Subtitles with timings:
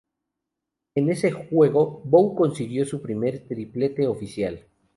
[0.95, 4.65] En ese juego, Bou consiguió su primer triplete oficial.